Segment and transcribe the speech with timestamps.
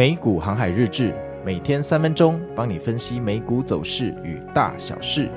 [0.00, 5.30] 美股航海日志，每天三分钟，帮你分析美股走势与大小事。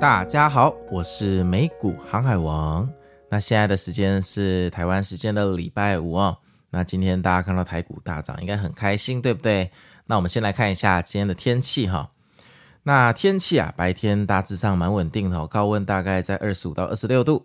[0.00, 2.88] 大家好，我是美股航海王。
[3.28, 6.34] 那现在的时间是台湾时间的礼拜五哦。
[6.70, 9.70] 那今天大家看到台股大涨，应该很开心，对不对？
[10.06, 12.10] 那我们先来看一下今天的天气哈。
[12.88, 17.44] 那天气啊，白天大致上蛮稳定的哦，高温大概在二十五到二十六度，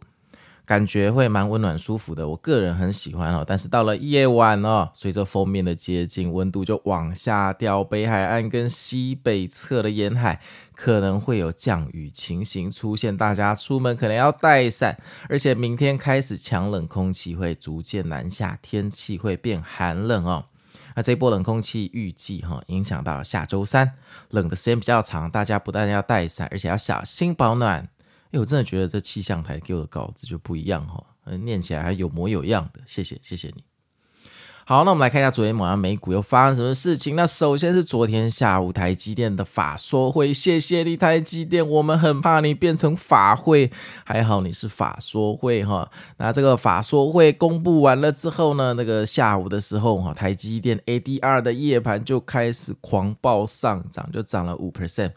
[0.66, 3.44] 感觉会蛮温暖舒服的，我个人很喜欢哦。
[3.46, 10.40] 但是到了夜晚哦，随着锋面的接近，温度就往下掉，北海岸跟西北侧的沿海
[10.78, 20.46] 可能会有降雨情形出现，大家出门可能要带伞，而且明天开始强冷空气会逐渐南下，天气会变寒冷哦。
[20.96, 23.94] 那这一波冷空气预计哈影响到下周三，
[24.30, 27.90] 冷的时间比较长，大家不但要带伞，而且要小心保暖。
[28.32, 31.06] 哎，我真的觉得这气象台给我的稿子就不一样哈，
[31.42, 32.82] 念起来还有模有样的。
[32.86, 33.64] 谢谢，谢谢你。
[34.66, 37.18] 好，那我们来看一下昨天晚上美股又发生什么事情。
[37.18, 43.70] 那首先是昨天下午台积电的法说会，谢谢你台积电，我们很怕你变成法会，
[44.06, 45.92] 还好你是法说会哈。
[46.16, 55.12] 那这个法说会公布完了之后呢，那个下午的时候哈，台积电 ADR 的夜盘就开始狂暴上涨，就涨了五 percent，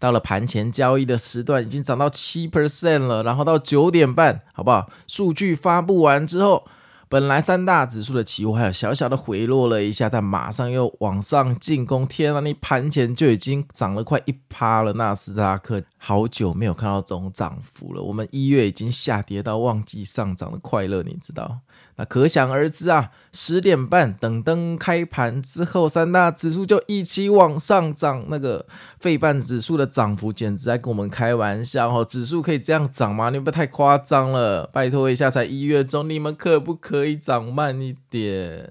[0.00, 4.90] 到了盘前交易的时段已经涨到七 percent 了，然后到九点半，好不好？
[5.06, 6.66] 数据发布完之后。
[7.10, 12.06] 本来三大指数的期货还有小小的回落了一下，但马上又往上进攻。
[12.06, 18.00] 天啊，你盘前就已经涨了快一趴了，纳斯达克好久没有看到这种涨幅了。
[18.00, 21.58] 我们一月已经下跌到忘记上涨的快乐，你知道？
[22.04, 28.24] 可想而知啊，十点半等灯开盘之后，三大指数就一起往上涨。
[28.28, 28.66] 那个
[28.98, 32.04] 费半指数的涨幅简直在跟我们开玩笑哦！
[32.04, 33.30] 指数可以这样涨吗？
[33.30, 34.66] 你们不太夸张了？
[34.72, 38.70] 拜托一下，才一月中，你们可不可以涨慢一点？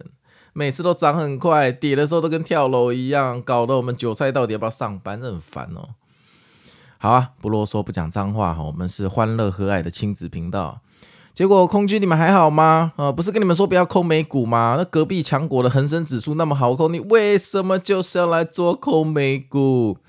[0.54, 5.22] 每次都涨很快，跌的时候都跟跳楼一样，搞得我们韭菜到底要不要上班？
[5.22, 5.90] 这很烦哦。
[6.98, 10.82] 好啊，不啰嗦，不讲脏话哈，我们是欢乐和蔼的亲子频道。
[11.40, 12.92] 结果空军你们还好吗？
[12.98, 14.76] 啊、不是跟你们说不要空美股吗？
[14.78, 20.00] 那隔壁强国的恒生指数那么好空，你为什么就是要来做空美股？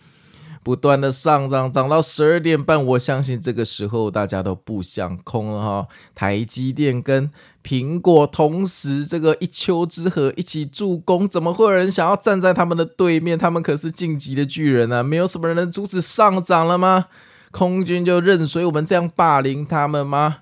[0.65, 5.87] 不断的上涨，涨到十二点半，我相信这个时候大家都不想空了哈。
[6.17, 7.31] 台积电跟
[7.63, 13.39] 苹果同时这个一丘之貉一起助攻，怎么会有人想要站在他们的对面？
[13.39, 15.05] 他们可是晋级的巨人啊！
[15.05, 17.07] 没有什么人能阻止上涨了吗？
[17.53, 20.39] 空军就任随我们这样霸凌他们吗？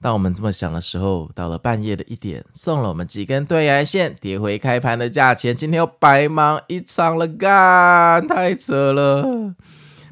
[0.00, 9.54] 当我们这么想的时候，到了半夜的一点，送了我们几根对压线，跌回开盘的价钱，今天又白忙一场了，干，太扯了。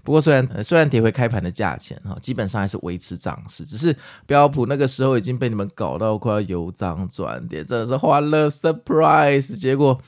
[0.03, 3.97] 不过虽然虽然跌回开盘的价钱哈，基本上还是维持涨势，只是
[4.27, 10.01] 标普那个时候已经被你们搞到快要由涨转跌，真的是欢乐 surprise，结果。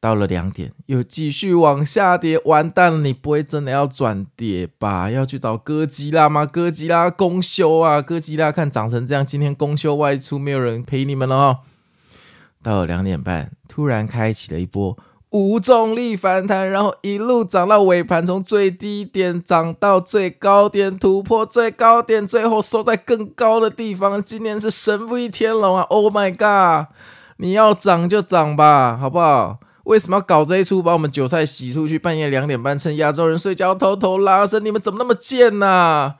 [0.00, 2.98] 到了两点，又继续往下跌，完蛋了！
[2.98, 5.10] 你不会真的要转跌吧？
[5.10, 6.46] 要去找哥吉拉吗？
[6.46, 8.00] 哥吉拉公休啊！
[8.00, 11.58] 哥吉拉看涨成这样，今天公休外出，没有人陪你们了哦。
[12.62, 14.96] 到了两点半，突然开启了一波
[15.30, 24.22] 无重力反弹，然后一路涨到尾盘，从最低点涨到最高点，突破最高点，最后收在更高的地方。
[24.22, 26.94] 今年是神威天龙啊！Oh my god！
[27.38, 29.58] 你要涨就涨吧，好不好？
[29.88, 31.98] 为什么要搞这一出，把我们韭菜洗出去？
[31.98, 36.16] 半夜两点半，趁亚洲人睡觉偷偷拉升，你们怎么那么贱呐、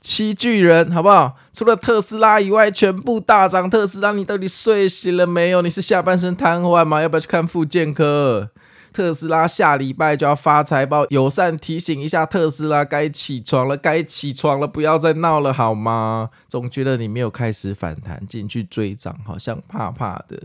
[0.00, 1.36] 七巨人，好不好？
[1.52, 3.68] 除了特斯拉以外，全部大涨。
[3.68, 5.62] 特斯拉，你到底睡醒了没有？
[5.62, 7.02] 你是下半身瘫痪吗？
[7.02, 8.50] 要不要去看复健科？
[8.92, 16.30] 特斯拉下礼拜就要发财报，友善提醒一下特斯拉，该起床了，该起床了，不要再闹了好吗？
[16.46, 20.40] 总觉得你没有开始反弹，进去追涨，好像怕怕的。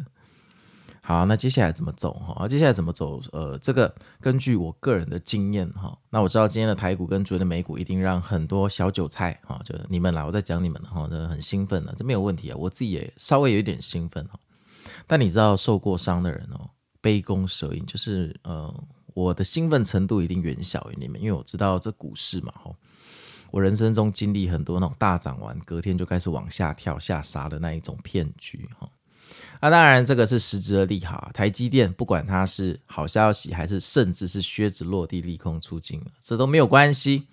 [1.07, 2.45] 好，那接下来怎么走哈？
[2.50, 3.22] 接下来怎么走？
[3.31, 14.37] 呃，这个根据我个人的经验哈，那我知道今天的台股跟昨天的美股一定让很多小韭菜哈，就你们来，我在讲你们的哈，很兴奋的，这没有问题啊，我自己也稍微有一点兴奋哈。
[15.08, 18.84] 但你知道受过伤的人哦，杯弓蛇影，就是呃，
[19.14, 22.76] 我的兴奋程度一定远小于你们，因为我知道这股市嘛哈，
[23.49, 28.90] 我人生中经历很多那种大涨完隔天就开始往下跳下杀的那一种骗局哈。
[29.59, 31.32] 那、当然，这个是实质的利好。
[31.34, 37.26] 台积电不管它是好消息，还是甚至是靴子落地利空出尽了，这都没有关系。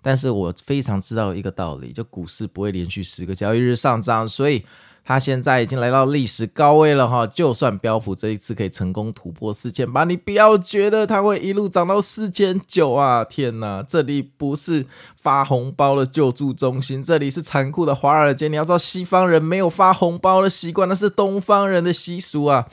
[0.00, 4.64] 但是我非常知道一个道理，就股市不会连续十个交易日上涨，所以
[5.08, 13.24] 它现在已经来到历史高位了哈，就算标普这一次可以成功突破四千八，你不要觉得它会一路涨到四千九啊！
[13.24, 14.84] 天哪，这里不是
[15.16, 18.48] 发红包的救助中心，这里是残酷的华尔街。
[18.48, 22.66] 你要知道，西方人没有发红包的习惯，那是东方人的习俗啊！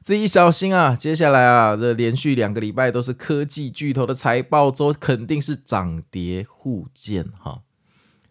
[0.00, 0.96] 自己小心啊！
[0.96, 7.58] 接下来啊，这连续两个礼拜都是科技巨头的财报周，肯定是涨跌互见哈。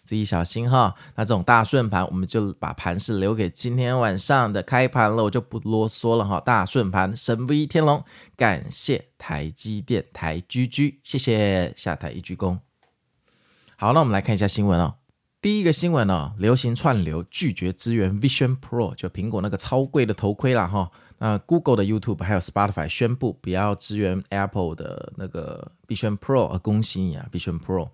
[0.06, 6.40] 自己小心哈，那这种大顺盘，我们就把盘势留给今天晚上的开盘了，我就不啰嗦了哈。
[6.40, 8.06] 大顺盘，神威天龙，
[8.38, 12.60] 感谢台积电台居居谢谢下台一鞠躬。
[13.76, 14.96] 好，那我们来看一下新闻哦。
[15.42, 20.92] 第一个新闻哦，流行串流拒绝支援 Vision Pro，就苹果那个超贵的头盔啦哈。
[21.18, 27.90] 那 Google 的 YouTube 还有 Spotify 宣布不要支援 Apple 的那个 Vision Pro，恭喜你啊，Vision Pro。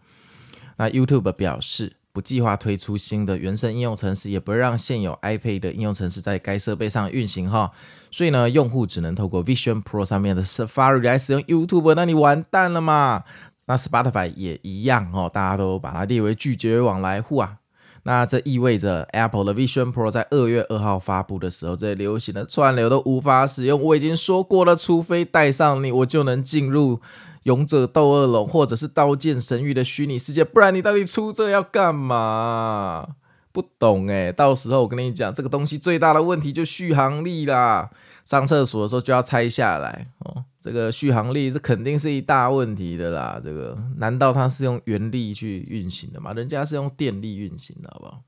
[0.75, 1.97] 那 YouTube 表示。
[2.13, 7.71] 不计划推出新的原生应用程式，也不让现有 iPad 的应用程式在该设备上运行哈。
[8.11, 13.23] 所以呢，用户只能透过 Vision Pro 上面的 Safari 来使用 YouTube，那你完蛋了嘛？
[13.65, 17.57] 那 Spotify 也一样哦，大家都把它列为拒绝往来户啊。
[18.03, 23.79] 那这意味着 Apple 的 Vision Pro 在二月二号发布的时候，这些流行的串流都无法使用。
[23.79, 26.99] 我已经说过了，除非带上你，我就能进入。
[27.43, 33.15] 勇者斗恶龙，或者是刀剑神域的虚拟世界，不然你到底出这要干嘛？
[33.51, 37.89] 不懂诶，到时候我跟你讲，这个东西最大的问题就续航力啦。
[38.23, 43.41] 上厕所的时候就要拆下来哦，这个续航力这肯定是一大问题的啦。
[43.43, 46.31] 这个难道它是用原力去运行的吗？
[46.31, 48.21] 人家是用电力运行的，好不好？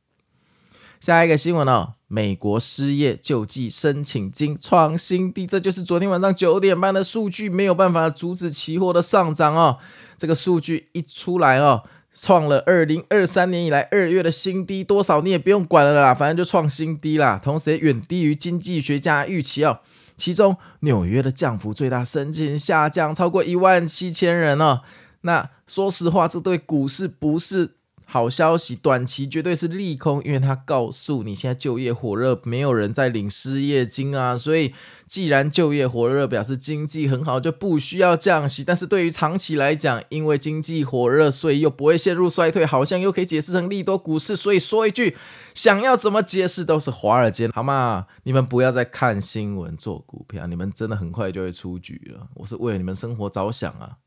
[1.05, 9.79] 下一个新闻哦，美国失业救济申请金创新低，这就是昨天晚上九点半的数据，没有办法阻止期货的上涨哦。
[10.17, 11.83] 这个数据一出来哦，
[12.15, 17.37] 创了二零二三年以来二月的新低，多少你也不用管了啦，反正就创新低啦。
[17.43, 19.79] 同时也远低于经济学家预期哦。
[20.15, 24.79] 其中纽约的降幅最大，申请下降超过一万七千人哦。
[25.23, 27.71] 那说实话，这对股市不是。
[28.05, 34.73] 好消息，短期绝对是利空，因为他告诉你现在就业火热，没有人在领失业金啊，所以
[35.07, 38.63] 既然就业火热，表示经济很好，就不需要降息。
[38.63, 44.35] 但是对于长期来讲，因为经济火热，所以又不会陷入衰退，好像又可以解释成利多股市。
[44.35, 45.17] 所以说一句，
[45.55, 48.07] 想要怎么解释都是华尔街，好吗？
[48.23, 52.27] 你们不要再看新闻做股票，你们真的很快就会出局了。
[52.35, 53.97] 我是为了你们生活着想啊。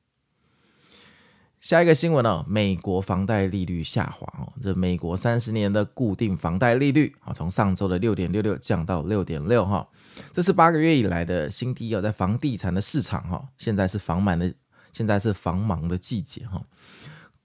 [1.67, 9.85] 下一个新闻哦，美国房贷利率下滑哦，这美国三十年的固定房贷利率啊，从上周的六点六六降到六点六哈，
[10.31, 14.55] 这是八个月以来的新低哦，在房地产的市场哈，现在是房满的，
[14.93, 16.63] 现在是房忙的季节哈，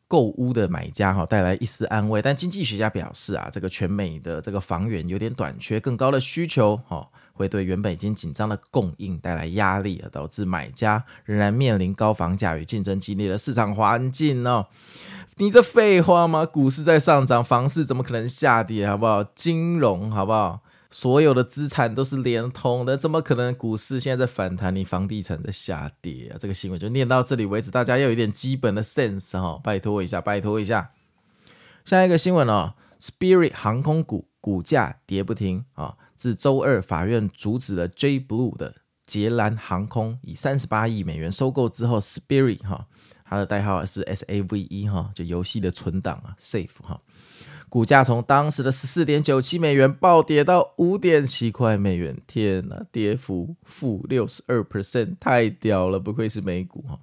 [0.08, 7.10] 购屋的买家哈带来一丝安慰，但经济学家表示啊，这个全美的这个房源有点短缺，更高的需求哈。
[7.42, 14.68] 会对原本已经紧张的供应带来压力，而导致买家仍然面临高房价与竞争激烈的市场环境哦。
[15.38, 16.46] 你这废话吗？
[16.46, 18.88] 股市在上涨，房市怎么可能下跌？
[18.88, 19.24] 好不好？
[19.24, 20.62] 金融好不好？
[20.94, 24.76] 所有的资产都是连通的，怎么可能股市现在在反弹？
[24.76, 26.38] 你房地产在下跌啊？
[26.38, 30.92] 这个新闻就念到这里为止，大家要有一点基本的 sense 哈，拜托一下，拜托一下。
[31.86, 35.96] 下一个新闻哦，Spirit 航空股股价跌不停啊。
[36.22, 38.20] 自周二，法院阻止了 J.
[38.20, 38.76] Blue 的
[39.08, 42.86] 捷蓝航空以三十八亿美元收购之后，Spirit 哈，
[43.26, 47.02] 它的代号是 SAVE 哈，就游戏的存档啊，Safe 哈，
[47.70, 57.00] 股价从当时的十四点九七美元暴跌到五点七块美元，天呐，跌幅负六十二 percent，太屌了，不愧是美股哈。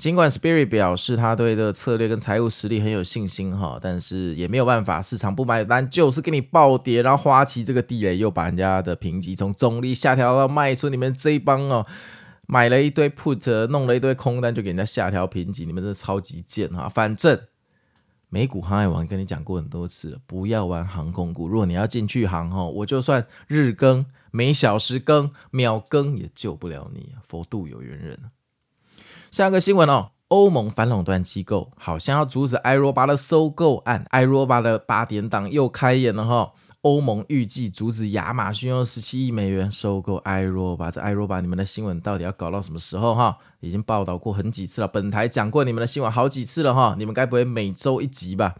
[0.00, 11.86] 尽管 Spirit 表示他对这策略跟财务实力很有信心哈，但是也没有办法，市场不买单就是给你暴跌，然后花旗这个地雷又把人家的评级从中立下调到卖出，你们这一帮哦，
[12.46, 16.88] 买了一堆 put，弄了一堆空单就给人家下调评级，你们真的超级贱哈！
[16.88, 17.38] 反正
[18.30, 28.18] 美股航海王跟你讲过很多次了，不要玩航空股，如果你要进去航哈，我就算日更、每小时更、秒更也救不了你，佛度有缘人。
[29.30, 36.52] 下一个新闻哦，欧盟反垄断机构好像要阻止艾罗巴的收购案，艾罗巴的八点档又开演了哈。
[36.82, 43.36] 欧盟预计阻止亚马逊用十七亿美元收购艾罗巴，这艾罗巴你们的新闻到底要搞到什么时候哈？
[43.60, 48.54] 已经报道过很几次了，本台讲过你们的新闻好几次了哈，你们该不会每周一集吧？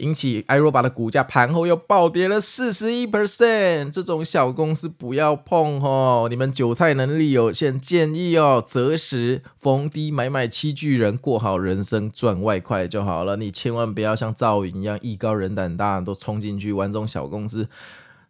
[0.00, 6.26] 引起艾若巴的股价盘后又暴跌了四十一 percent，这种小公司不要碰哦！
[6.30, 13.36] 你们韭菜能力有限，建议哦择时逢低买买七巨人，过好人生赚外快就好了。
[13.36, 17.68] 你千万不要像赵云一样艺高人胆大，都冲进去玩这种小公司，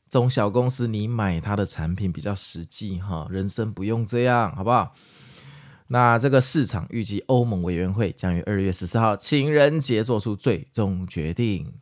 [0.08, 4.92] 中小公司你买它的产品比较实际哈，人生不用这样，好不好？
[5.92, 11.72] 那这个市场预计欧盟委员会将于二月十四号情人节做出最终决定。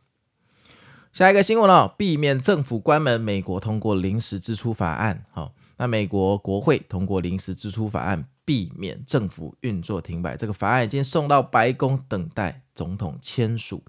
[1.13, 5.25] 下一个新闻哦，避免政府关门，美国通过临时支出法案。
[5.31, 10.35] 好，那美国国会通过临时支出法案，避免政府运作停摆。
[10.35, 13.83] 这个法案已经送到白宫，等待总统签署。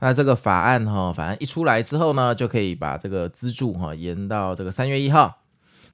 [0.00, 5.41] 那这个法案哈，法案一出来之后呢，就可以把这个资助哈延到这个三月一号。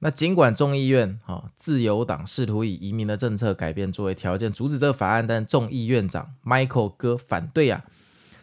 [0.00, 7.85] 那尽管众议院哈自由党试图以移民的政策改变作为条件阻止这个法案，但众议院长 Michael 哥反对啊，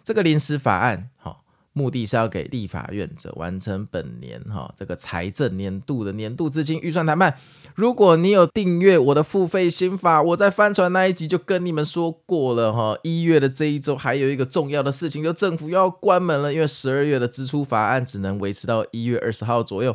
[0.03, 1.37] 这个临时法案哈。
[1.77, 7.37] 目的是要给立法院者完成本年哈这个财政年度的年度资金预算谈判。
[7.75, 12.97] 如果你有订阅我的付费心法，我在帆船那一集就跟你们说过了哈。
[13.03, 19.93] 一月的这一周还有一个重要的事情，就政府要关门了，因为十二月的支出法案只能维持到一月二十号左右，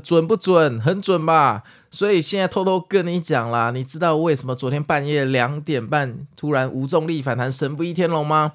[0.00, 0.80] 准不准？
[0.80, 1.62] 很准吧？
[1.90, 8.52] 所以现在偷偷跟你讲啦，你知道为什么昨天半夜两点半突然无重力反弹，神不倚天龙吗？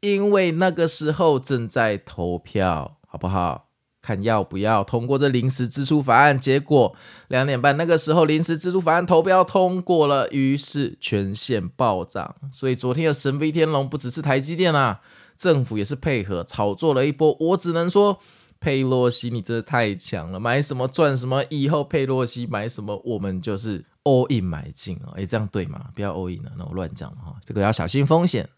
[0.00, 3.68] 因为那个时候正在投票，好不好？
[4.02, 6.38] 看要不要通过这临时支出法案。
[6.38, 6.94] 结果
[7.28, 12.34] 两点半那个时候，临时支出法案投票通过了，于是全线暴涨。
[12.52, 15.00] 所以昨天的神威天龙不只是台积电啊，
[15.38, 17.34] 政府也是配合炒作了一波。
[17.40, 18.18] 我只能说，
[18.64, 21.44] 佩洛西你真的太强了，买什么赚什么。
[21.50, 25.12] 以后佩洛西买什么，我们就是 all in 买进啊。
[25.16, 25.90] 诶，这样对吗？
[25.94, 28.48] 不要 all in 了，那我乱讲了哈，这个要小心风险。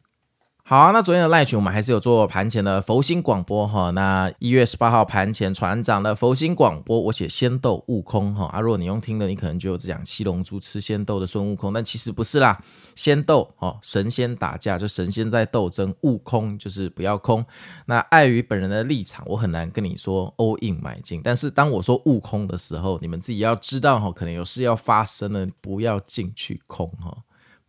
[0.69, 3.91] 好啊，那昨天的赖群我们还是有做盘前的佛心广播哈。
[3.91, 8.47] 那一月十八号盘前船长的佛心广播，我写仙豆悟空哈。
[8.47, 12.61] 啊，如果你用听的，你可能就只讲七龙珠吃仙豆的孙悟空，但其实不是啦。
[12.97, 17.47] 仙豆哦，神仙打架就神仙在斗争，悟空就是不要空。
[17.85, 21.21] 那碍于本人的立场，我很难跟你说 all in 买进。
[21.23, 27.19] 但是当我说悟空的时候，你们自己要知道哈，可能有事要发生了，不要进去空哈。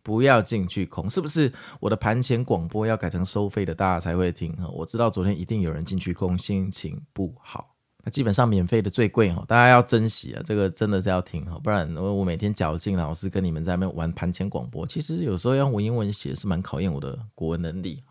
[0.08, 1.52] 不要进去空，是不是？
[1.80, 4.66] 我的盘前广播要改成收费的，大家才会听哈。
[4.72, 7.74] 我知道昨天一定有人进去空，心情不好。
[8.02, 18.02] 那基本上免费的最贵哈，大家要珍惜啊，这个真的是要听哈，不然我我每天绞尽脑汁跟你们在那边玩盘前广播，其实有时候用文言文写是蛮考验我的国文能力。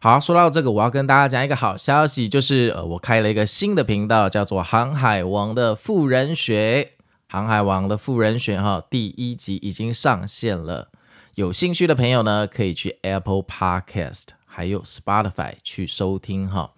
[0.00, 6.90] 好，说到这个，我要跟大家讲一个好消息，就是呃，我开了一个新的频道，叫做《航海王的富人学》。
[7.28, 10.91] 航海王的富人学哈，第一集已经上线了。
[11.34, 16.70] 有兴趣的朋友呢，可以去 Apple Podcast 还有 Spotify 去收听哈。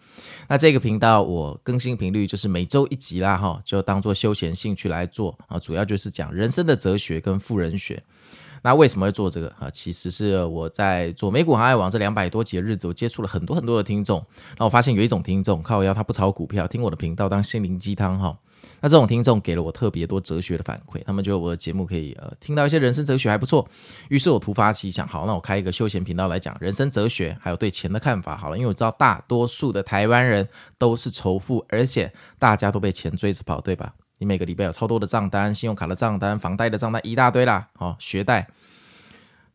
[0.48, 8.00] 那这个频道我更新频率就是每周一集啦哈，就当做休闲兴趣来做啊，主要就是讲人生的哲学跟富人学。
[8.62, 9.68] 那为什么会做这个啊？
[9.72, 14.24] 其实是我在做美股航海王这两百多集的日子，我接触了很多很多的听众，
[14.56, 18.38] 那我发现有一种听众靠腰，他不炒股票，听我的频道当心灵鸡汤哈。
[18.84, 23.66] 那这种听众给了我特别多哲学的反馈，他们觉得我的节目可以呃听到一些人生哲学还不错，
[24.10, 28.36] 于是我突发奇想，好，那我开一个休闲频道来讲人生哲学，还有对钱的看法。
[28.36, 33.94] 好了，因为我知道大多数的台湾人都是仇富，而且大家都被钱追着跑，对吧？
[34.18, 38.46] 你每个礼拜有超多的账单，信用卡的账单、房贷的账单一大堆啦，好，学贷。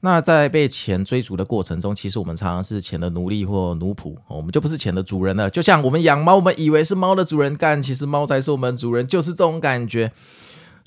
[0.01, 5.49] 那在被钱追逐的过程中，其实我们常常是钱的奴隶或奴仆，我们就不是钱的主人了。
[5.49, 10.11] 就像我们养猫，我们以为是猫的主人干，其实猫才是我们主人，就是这种感觉。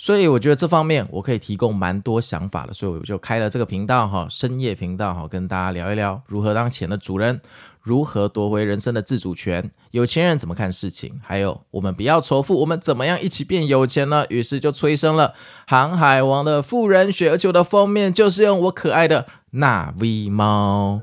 [0.05, 7.41] 所以我觉得这方面我可以提供蛮多想法的，所以我就开了这个频道哈，深夜频道哈，跟大家聊一聊如何当钱的主人。
[7.83, 9.71] 如何夺回人生的自主权？
[9.93, 11.21] 有钱人怎么看事情？
[11.23, 14.25] 还有，我们不要仇富，我们怎么样一起变有钱呢？
[14.29, 15.35] 于是就催生了
[15.69, 21.01] 航海王的富人学，而且我的封面就是用我可爱的纳威猫。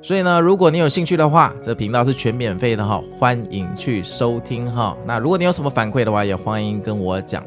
[0.00, 4.96] 所以呢，如果你有兴趣的话，这频道是全免费的哈，欢迎去收听哈。
[5.06, 7.44] 那如果你有什么反馈的话，也欢迎跟我讲。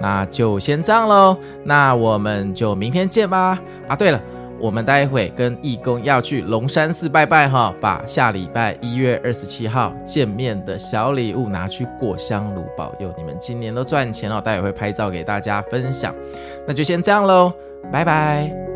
[0.00, 3.60] 那就先这样喽，那我们就明天见吧。
[3.86, 4.20] 啊，对了。
[4.62, 14.38] 我们待会跟义工要去龙山寺拜拜哈，把下礼拜一月二十七号见面的小礼物拿去过香炉，保佑你们今年都赚钱哦！
[14.38, 16.14] 待会会拍照给大家分享，
[16.68, 17.50] 那就先这样喽，
[17.90, 18.69] 拜拜。